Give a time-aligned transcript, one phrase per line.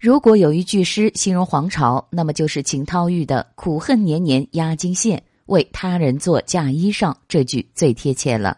[0.00, 8.56] 如果有一句诗形容黄巢，那么就是秦涛玉的“苦恨年年压金线，为他人做嫁衣裳”这句最贴切了。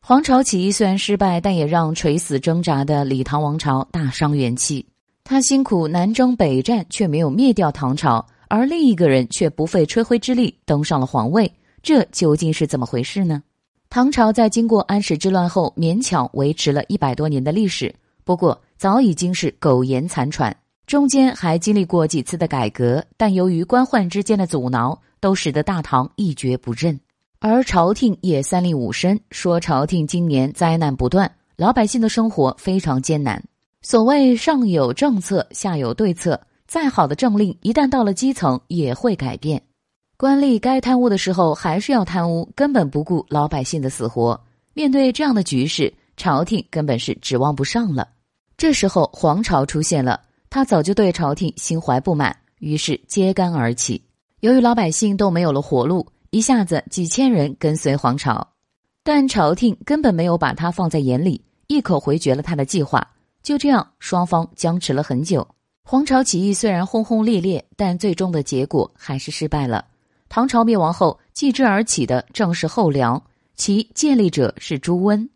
[0.00, 4.84] 黄巢起义虽然失败，但也让垂死挣扎的李唐王朝大伤元气。
[5.22, 11.50] 他辛苦南征北战，却没有灭掉唐朝，而另一个人却不费吹灰之力登上了皇位，
[11.84, 13.40] 这究竟是怎么回事呢？
[13.88, 20.54] 唐朝在经过安史之乱后，勉强维持了一百多年的历史，不过早已经是苟延残喘，
[20.86, 26.98] 中间还经历过几次的改革，但由于官宦之间的阻挠，都使得大唐一蹶不振。
[27.40, 33.42] 而朝廷也三令五申，说朝廷今年灾难不断，老百姓的生活非常艰难。
[33.82, 39.62] 所谓上有政策，下有对策，再好的政令，一旦到了基层，也会改变。
[40.16, 44.38] 官吏该贪污的时候还是要贪污，根本不顾老百姓的死活。
[44.72, 48.08] 面对这样的局势，朝廷根本是指望不上了。
[48.56, 50.20] 这时候，皇朝出现了，
[50.54, 54.00] 他早就对朝廷心怀不满，于是揭竿而起。
[54.38, 56.06] 由于老百姓都没有了活路。
[56.30, 58.46] 一下子几千人跟随黄巢，
[59.02, 63.04] 但朝廷根本没有把他放在眼里，一口回绝了他的计划。
[63.42, 65.44] 就这样，双方僵持了很久。
[65.82, 69.84] 黄巢起义虽然轰轰烈烈，但最终的结果还是失败了。
[70.28, 73.20] 唐朝灭亡后，继之而起的正是后梁，
[73.56, 75.28] 其建立者是朱温。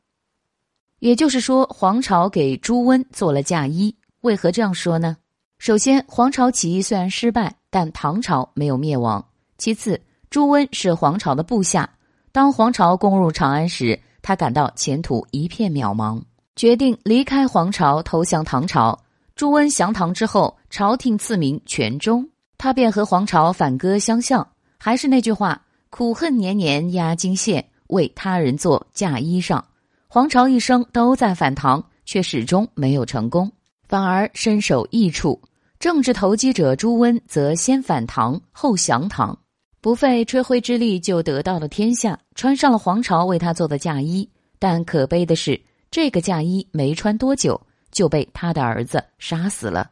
[1.00, 3.93] 也就是说，黄巢给朱温做了嫁衣。
[4.23, 5.17] 为何这样说呢？
[5.59, 9.25] 首先，黄巢起义虽然失败，但唐朝没有灭亡。
[9.59, 11.89] 其次，朱温是黄巢的部下，
[12.33, 16.21] 当黄巢攻入长安时，他感到前途一片渺茫，
[16.57, 18.99] 决定离开黄巢投降唐朝。
[19.37, 24.47] 朱温降唐之后，朝廷赐名全忠，他便和黄巢反戈相向。
[24.79, 29.63] 还是那句话：苦恨年年压金线，为他人做嫁衣裳。
[30.09, 33.51] 黄巢一生都在反唐，却始终没有成功，
[33.89, 35.41] 反而身首异处。
[35.81, 39.36] 政治投机者朱温则先反唐，后降唐。
[39.81, 44.28] 不费吹灰之力就得到了天下，穿上了皇朝为他做的嫁衣。
[44.59, 45.60] 但可悲的是，
[45.91, 47.60] 这个嫁衣没穿多久
[47.93, 49.88] 就被他的儿子杀死了。